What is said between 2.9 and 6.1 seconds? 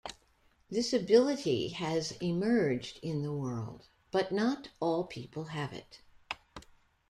in the world, but not all people have it.